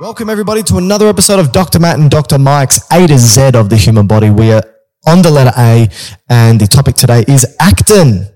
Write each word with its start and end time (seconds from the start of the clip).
Welcome, 0.00 0.28
everybody, 0.28 0.62
to 0.64 0.76
another 0.76 1.08
episode 1.08 1.38
of 1.38 1.52
Dr. 1.52 1.78
Matt 1.78 1.98
and 1.98 2.10
Dr. 2.10 2.38
Mike's 2.38 2.80
A 2.92 3.06
to 3.06 3.16
Z 3.16 3.52
of 3.54 3.70
the 3.70 3.76
human 3.76 4.06
body. 4.06 4.28
We 4.28 4.52
are 4.52 4.62
on 5.06 5.22
the 5.22 5.30
letter 5.30 5.52
A, 5.56 5.88
and 6.28 6.60
the 6.60 6.66
topic 6.66 6.96
today 6.96 7.24
is 7.26 7.46
actin. 7.58 8.28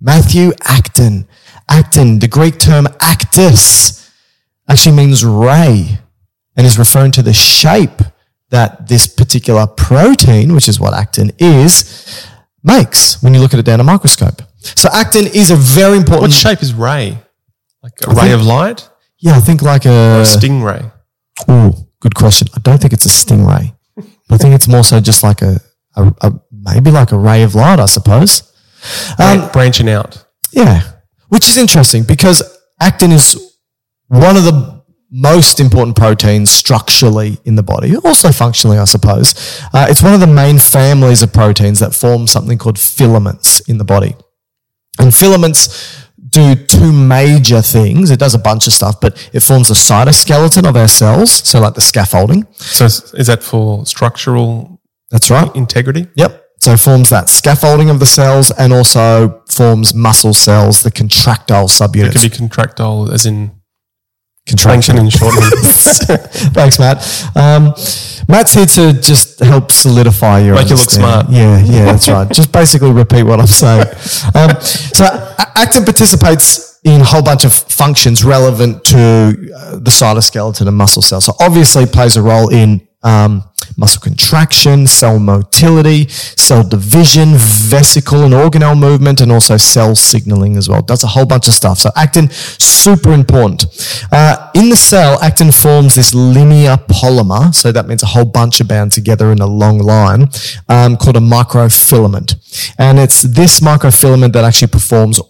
Matthew 0.00 0.52
Acton. 0.64 1.26
Actin, 1.68 2.18
the 2.18 2.28
Greek 2.28 2.58
term 2.58 2.84
aktis, 2.98 4.10
actually 4.68 4.96
means 4.96 5.24
ray 5.24 5.98
and 6.56 6.66
is 6.66 6.78
referring 6.78 7.12
to 7.12 7.22
the 7.22 7.32
shape 7.32 8.02
that 8.50 8.88
this 8.88 9.06
particular 9.06 9.66
protein, 9.66 10.54
which 10.54 10.68
is 10.68 10.78
what 10.78 10.94
actin 10.94 11.30
is, 11.38 12.26
makes 12.62 13.22
when 13.22 13.34
you 13.34 13.40
look 13.40 13.54
at 13.54 13.60
it 13.60 13.66
down 13.66 13.80
a 13.80 13.84
microscope. 13.84 14.42
So 14.76 14.88
actin 14.92 15.26
is 15.26 15.50
a 15.50 15.56
very 15.56 15.96
important. 15.96 16.22
What 16.22 16.32
shape 16.32 16.62
is 16.62 16.72
ray? 16.74 17.18
Like 17.82 17.92
a 18.06 18.10
I 18.10 18.12
ray 18.14 18.20
think- 18.30 18.34
of 18.40 18.46
light? 18.46 18.88
Yeah, 19.20 19.36
I 19.36 19.40
think 19.40 19.62
like 19.62 19.84
a 19.84 20.20
a 20.20 20.22
stingray? 20.24 20.92
Ooh, 21.50 21.72
good 22.00 22.14
question. 22.14 22.48
I 22.54 22.60
don't 22.60 22.80
think 22.80 22.92
it's 22.92 23.06
a 23.06 23.08
stingray. 23.08 23.74
I 24.30 24.36
think 24.36 24.54
it's 24.54 24.68
more 24.68 24.84
so 24.84 25.00
just 25.00 25.22
like 25.22 25.42
a, 25.42 25.60
a, 25.96 26.12
a 26.20 26.32
maybe 26.52 26.90
like 26.90 27.10
a 27.12 27.18
ray 27.18 27.42
of 27.42 27.54
light, 27.54 27.80
I 27.80 27.86
suppose. 27.86 28.42
Um, 29.18 29.38
Bran- 29.38 29.52
branching 29.52 29.88
out. 29.88 30.24
yeah, 30.52 30.82
which 31.30 31.48
is 31.48 31.56
interesting 31.56 32.04
because 32.04 32.42
actin 32.80 33.10
is 33.10 33.34
one 34.06 34.36
of 34.36 34.44
the 34.44 34.78
most 35.10 35.58
important 35.58 35.96
proteins 35.96 36.50
structurally 36.50 37.38
in 37.44 37.56
the 37.56 37.62
body, 37.62 37.96
also 37.96 38.30
functionally, 38.30 38.78
I 38.78 38.84
suppose. 38.84 39.34
Uh, 39.72 39.86
it's 39.88 40.02
one 40.02 40.14
of 40.14 40.20
the 40.20 40.26
main 40.28 40.58
families 40.58 41.22
of 41.22 41.32
proteins 41.32 41.80
that 41.80 41.92
form 41.94 42.26
something 42.28 42.56
called 42.58 42.78
filaments 42.78 43.60
in 43.68 43.78
the 43.78 43.84
body. 43.84 44.14
And 44.98 45.14
filaments 45.14 46.06
do 46.30 46.54
two 46.54 46.92
major 46.92 47.62
things. 47.62 48.10
It 48.10 48.18
does 48.18 48.34
a 48.34 48.38
bunch 48.38 48.66
of 48.66 48.72
stuff, 48.72 49.00
but 49.00 49.30
it 49.32 49.40
forms 49.40 49.68
the 49.68 49.74
cytoskeleton 49.74 50.68
of 50.68 50.76
our 50.76 50.88
cells, 50.88 51.30
so 51.30 51.60
like 51.60 51.74
the 51.74 51.80
scaffolding. 51.80 52.46
So 52.52 52.84
is 52.86 53.26
that 53.28 53.42
for 53.42 53.86
structural 53.86 54.80
That's 55.10 55.30
right. 55.30 55.54
integrity? 55.54 56.08
Yep. 56.14 56.44
So 56.60 56.72
it 56.72 56.80
forms 56.80 57.10
that 57.10 57.28
scaffolding 57.28 57.88
of 57.88 58.00
the 58.00 58.06
cells 58.06 58.50
and 58.50 58.72
also 58.72 59.42
forms 59.48 59.94
muscle 59.94 60.34
cells, 60.34 60.82
the 60.82 60.90
contractile 60.90 61.68
subunits. 61.68 62.16
It 62.16 62.20
can 62.20 62.30
be 62.30 62.36
contractile, 62.36 63.12
as 63.12 63.24
in 63.26 63.52
contraction. 64.48 64.98
and 64.98 65.12
shortening. 65.12 65.50
Thanks, 66.52 66.78
Matt. 66.78 66.98
Um, 67.36 67.74
Matt's 68.28 68.54
here 68.54 68.66
to 68.66 69.00
just 69.00 69.40
help 69.40 69.70
solidify 69.72 70.40
your 70.40 70.54
Make 70.54 70.70
you 70.70 70.76
look 70.76 70.90
smart. 70.90 71.30
Yeah, 71.30 71.58
yeah, 71.62 71.84
that's 71.86 72.08
right. 72.08 72.28
Just 72.32 72.52
basically 72.52 72.92
repeat 72.92 73.22
what 73.22 73.40
I'm 73.40 73.46
saying. 73.46 73.86
Um, 74.34 74.60
so 74.60 75.04
actin 75.56 75.84
participates 75.84 76.78
in 76.84 77.00
a 77.00 77.04
whole 77.04 77.22
bunch 77.22 77.44
of 77.44 77.52
functions 77.54 78.24
relevant 78.24 78.84
to 78.84 78.98
uh, 79.56 79.76
the 79.76 79.90
cytoskeleton 79.90 80.66
and 80.66 80.76
muscle 80.76 81.02
cells. 81.02 81.24
So 81.24 81.32
obviously 81.40 81.84
it 81.84 81.92
plays 81.92 82.16
a 82.16 82.22
role 82.22 82.48
in 82.48 82.86
um, 83.02 83.44
muscle 83.78 84.02
contraction, 84.02 84.86
cell 84.86 85.18
motility, 85.20 86.08
cell 86.08 86.64
division, 86.68 87.34
vesicle 87.36 88.24
and 88.24 88.34
organelle 88.34 88.78
movement, 88.78 89.20
and 89.20 89.30
also 89.30 89.56
cell 89.56 89.94
signaling 89.94 90.56
as 90.56 90.68
well. 90.68 90.82
Does 90.82 91.04
a 91.04 91.06
whole 91.06 91.24
bunch 91.24 91.46
of 91.46 91.54
stuff. 91.54 91.78
So 91.78 91.90
actin, 91.96 92.28
super 92.30 93.12
important. 93.12 93.66
Uh, 94.10 94.50
in 94.54 94.68
the 94.68 94.76
cell, 94.76 95.22
actin 95.22 95.52
forms 95.52 95.94
this 95.94 96.12
linear 96.12 96.76
polymer. 96.76 97.54
So 97.54 97.70
that 97.70 97.86
means 97.86 98.02
a 98.02 98.06
whole 98.06 98.24
bunch 98.24 98.60
are 98.60 98.64
bound 98.64 98.92
together 98.92 99.30
in 99.30 99.38
a 99.38 99.46
long 99.46 99.78
line 99.78 100.28
um, 100.68 100.96
called 100.96 101.16
a 101.16 101.20
microfilament. 101.20 102.34
And 102.78 102.98
it's 102.98 103.22
this 103.22 103.60
microfilament 103.60 104.32
that 104.32 104.44
actually 104.44 104.68
performs 104.68 105.20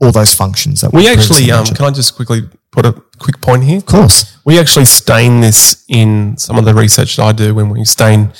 all, 0.00 0.12
those 0.12 0.34
functions 0.34 0.80
that 0.80 0.92
we 0.92 1.02
we 1.02 1.08
actually, 1.08 1.50
um, 1.50 1.66
can 1.66 1.84
I 1.84 1.90
just 1.90 2.14
quickly 2.16 2.42
put 2.70 2.84
a 2.86 2.92
quick 3.18 3.40
point 3.40 3.64
here? 3.64 3.78
Of 3.78 3.86
course. 3.86 4.36
We 4.44 4.58
actually 4.58 4.84
stain 4.84 5.40
this 5.40 5.84
in 5.88 6.36
some 6.36 6.58
of 6.58 6.64
the 6.64 6.74
research 6.74 7.16
that 7.16 7.24
I 7.24 7.32
do 7.32 7.54
when 7.54 7.68
we 7.70 7.84
stain 7.84 8.32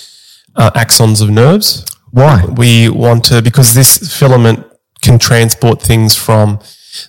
uh, 0.55 0.71
axons 0.73 1.23
of 1.23 1.31
nerves. 1.31 1.85
Why? 2.11 2.45
We 2.45 2.89
want 2.89 3.25
to, 3.27 3.43
because 3.43 3.75
this 3.75 4.17
filament 4.19 4.65
can 5.03 5.19
transport 5.19 5.83
things 5.83 6.17
from 6.17 6.61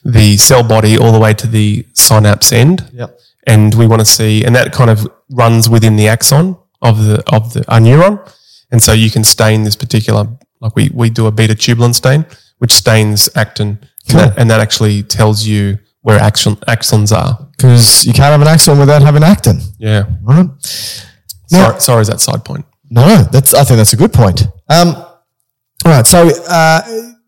the 0.04 0.38
cell 0.38 0.64
body 0.64 0.98
all 0.98 1.12
the 1.12 1.20
way 1.20 1.34
to 1.34 1.48
the 1.48 1.86
synapse 1.94 2.52
end. 2.52 2.90
Yep. 2.94 3.20
And 3.46 3.74
we 3.76 3.88
want 3.88 4.02
to 4.02 4.06
see, 4.06 4.44
and 4.44 4.56
that 4.56 4.74
kind 4.74 4.90
of 4.90 5.08
runs 5.30 5.70
within 5.70 5.96
the 5.96 6.08
axon 6.08 6.58
of 6.82 7.06
the, 7.06 7.24
of 7.34 7.54
the, 7.54 7.62
a 7.62 7.80
neuron. 7.80 8.20
And 8.72 8.82
so 8.82 8.92
you 8.92 9.10
can 9.10 9.24
stain 9.24 9.64
this 9.64 9.76
particular, 9.76 10.28
like 10.60 10.76
we, 10.76 10.90
we 10.94 11.10
do 11.10 11.28
a 11.28 11.32
beta 11.32 11.56
tubulin 11.56 11.94
stain, 11.94 12.26
which 12.58 12.74
stains 12.74 13.30
actin. 13.36 13.80
Cool. 14.10 14.20
And, 14.22 14.32
that, 14.32 14.38
and 14.40 14.50
that 14.52 14.60
actually 14.60 15.04
tells 15.04 15.46
you 15.46 15.78
where 16.02 16.20
axon, 16.20 16.56
axons 16.68 17.16
are. 17.16 17.48
Because 17.58 18.06
you 18.06 18.14
can't 18.14 18.32
have 18.32 18.42
an 18.42 18.48
axon 18.48 18.80
without 18.80 19.02
having 19.02 19.24
actin. 19.24 19.60
Yeah. 19.80 20.04
Right? 20.24 20.46
Now- 21.52 21.70
Sorry, 21.72 21.80
sorry, 21.82 22.02
is 22.02 22.08
that 22.08 22.20
side 22.22 22.44
point? 22.46 22.66
No, 22.90 23.06
no, 23.08 23.24
that's, 23.24 23.54
I 23.54 23.64
think 23.64 23.78
that's 23.78 23.94
a 23.94 23.98
good 23.98 24.14
point. 24.14 24.44
Um, 24.70 24.96
all 24.96 25.08
right. 25.86 26.08
So, 26.08 26.30
uh, 26.50 26.82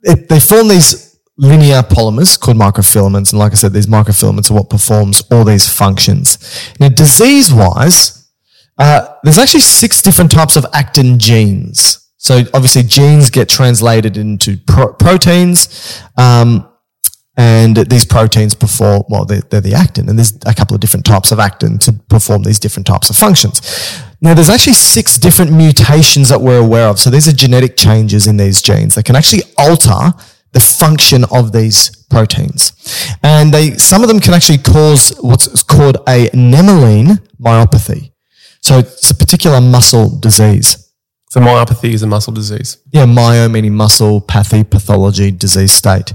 it, 0.04 0.30
they 0.30 0.40
form 0.40 0.68
these 0.70 1.20
linear 1.38 1.82
polymers 1.82 2.40
called 2.40 2.58
microfilaments. 2.58 3.32
And 3.32 3.40
like 3.40 3.52
I 3.52 3.56
said, 3.56 3.74
these 3.74 3.88
microfilaments 3.88 4.50
are 4.52 4.54
what 4.54 4.70
performs 4.70 5.22
all 5.32 5.44
these 5.44 5.68
functions. 5.68 6.38
Now, 6.80 6.90
disease 6.90 7.54
wise, 7.54 8.30
uh, 8.78 9.08
there's 9.24 9.38
actually 9.38 9.62
six 9.62 10.02
different 10.02 10.32
types 10.32 10.56
of 10.56 10.66
actin 10.74 11.20
genes. 11.20 12.10
So 12.18 12.40
obviously 12.54 12.84
genes 12.84 13.30
get 13.30 13.48
translated 13.50 14.16
into 14.18 14.58
pro- 14.68 14.94
proteins. 14.94 16.02
Um, 16.18 16.69
and 17.40 17.78
these 17.78 18.04
proteins 18.04 18.54
perform, 18.54 19.04
well, 19.08 19.24
they're, 19.24 19.40
they're 19.40 19.62
the 19.62 19.74
actin, 19.74 20.10
and 20.10 20.20
there's 20.20 20.34
a 20.46 20.54
couple 20.54 20.76
of 20.76 20.82
different 20.82 21.06
types 21.06 21.32
of 21.32 21.40
actin 21.40 21.80
to 21.80 21.94
perform 21.94 22.44
these 22.44 22.60
different 22.60 22.86
types 22.86 23.10
of 23.10 23.16
functions. 23.16 23.62
Now, 24.20 24.34
there's 24.34 24.50
actually 24.50 24.74
six 24.74 25.18
different 25.18 25.54
mutations 25.54 26.28
that 26.28 26.42
we're 26.42 26.60
aware 26.60 26.90
of. 26.90 27.00
So 27.00 27.10
these 27.10 27.30
are 27.30 27.32
genetic 27.32 27.78
changes 27.78 28.28
in 28.28 28.36
these 28.36 28.62
genes 28.62 28.96
that 28.96 29.06
can 29.06 29.16
actually 29.16 29.44
alter 29.58 30.12
the 30.52 30.60
function 30.60 31.24
of 31.32 31.54
these 31.54 31.96
proteins. 32.10 32.74
And 33.24 33.54
they, 33.54 33.78
some 33.78 34.02
of 34.02 34.10
them 34.10 34.20
can 34.20 34.34
actually 34.34 34.58
cause 34.58 35.18
what's 35.22 35.64
called 35.64 35.96
a 36.10 36.30
nemaline 36.34 37.22
myopathy. 37.40 38.12
So 38.60 38.80
it's 38.80 39.10
a 39.12 39.16
particular 39.16 39.62
muscle 39.62 40.20
disease. 40.20 40.89
So 41.30 41.40
myopathy 41.40 41.94
is 41.94 42.02
a 42.02 42.08
muscle 42.08 42.34
disease. 42.34 42.78
Yeah, 42.92 43.06
myo 43.06 43.48
meaning 43.50 43.76
muscle, 43.76 44.20
pathy, 44.20 44.64
pathology, 44.64 45.30
disease 45.30 45.72
state. 45.72 46.14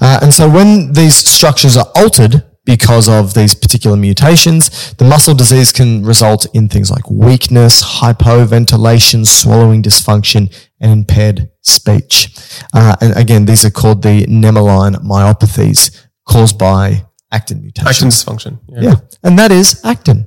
Uh, 0.00 0.18
and 0.22 0.34
so 0.34 0.50
when 0.50 0.92
these 0.92 1.14
structures 1.14 1.76
are 1.76 1.86
altered 1.94 2.42
because 2.64 3.08
of 3.08 3.34
these 3.34 3.54
particular 3.54 3.96
mutations, 3.96 4.92
the 4.94 5.04
muscle 5.04 5.34
disease 5.34 5.70
can 5.72 6.04
result 6.04 6.46
in 6.52 6.68
things 6.68 6.90
like 6.90 7.08
weakness, 7.08 7.80
hypoventilation, 8.00 9.24
swallowing 9.24 9.84
dysfunction, 9.84 10.52
and 10.80 10.90
impaired 10.90 11.48
speech. 11.62 12.34
Uh, 12.74 12.96
and 13.00 13.16
again, 13.16 13.44
these 13.44 13.64
are 13.64 13.70
called 13.70 14.02
the 14.02 14.26
Nemaline 14.26 14.96
myopathies 14.96 16.06
caused 16.28 16.58
by 16.58 17.06
actin 17.30 17.62
mutations. 17.62 17.88
Action 17.88 18.08
dysfunction. 18.08 18.58
Yeah. 18.68 18.96
And 19.22 19.38
that 19.38 19.52
is 19.52 19.80
actin. 19.84 20.26